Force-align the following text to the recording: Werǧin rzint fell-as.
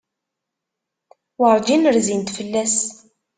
Werǧin 1.39 1.83
rzint 1.95 2.33
fell-as. 2.37 2.77